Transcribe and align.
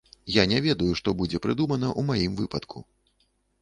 Я 0.35 0.45
не 0.53 0.61
ведаю, 0.67 0.87
што 1.01 1.15
будзе 1.21 1.43
прыдумана 1.45 1.87
ў 1.99 2.11
маім 2.11 2.43
выпадку. 2.45 2.77